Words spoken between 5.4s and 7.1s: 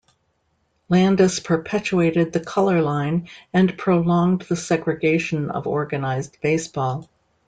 of organized baseball.